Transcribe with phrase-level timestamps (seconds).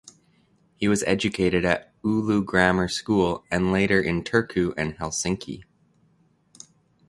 [0.77, 5.63] He was educated at Oulu Grammar School and later in Turku and Helsinki.